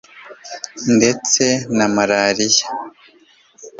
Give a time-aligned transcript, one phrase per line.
[0.95, 1.43] ndetse
[1.75, 2.65] na malariya